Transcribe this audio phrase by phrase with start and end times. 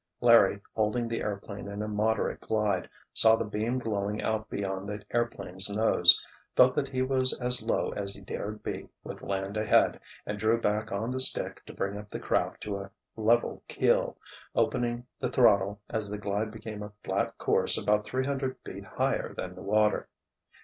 [0.19, 5.05] Larry, holding the airplane in a moderate glide, saw the beam glowing out beyond the
[5.11, 9.99] airplane's nose, felt that he was as low as he dared be with land ahead,
[10.25, 14.17] and drew back on the stick to bring up the craft to a level keel,
[14.55, 19.35] opening the throttle as the glide became a flat course about three hundred feet higher
[19.35, 20.09] than the water.